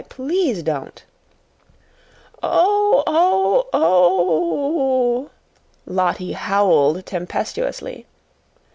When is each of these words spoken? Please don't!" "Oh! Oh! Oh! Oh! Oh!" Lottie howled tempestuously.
Please 0.09 0.63
don't!" 0.63 1.03
"Oh! 2.41 3.03
Oh! 3.05 3.67
Oh! 3.71 3.71
Oh! 3.71 4.65
Oh!" 4.79 5.29
Lottie 5.85 6.31
howled 6.33 7.05
tempestuously. 7.05 8.07